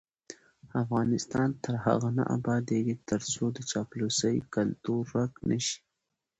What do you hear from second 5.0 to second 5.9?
ورک نشي.